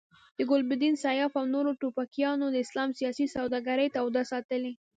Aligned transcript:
د 0.37 0.39
ګلبدین، 0.51 0.93
سیاف 1.03 1.31
او 1.39 1.45
نورو 1.53 1.71
توپکیانو 1.81 2.45
د 2.51 2.55
اسلام 2.65 2.89
سیاسي 2.99 3.25
سوداګري 3.35 3.87
توده 3.95 4.23
ساتلې. 4.31 4.73